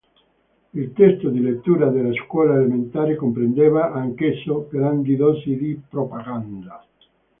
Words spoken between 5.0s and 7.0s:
dosi di propaganda.